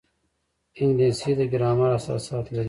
انګلیسي 0.81 1.31
د 1.37 1.41
ګرامر 1.51 1.89
اساسات 1.97 2.45
لري 2.55 2.59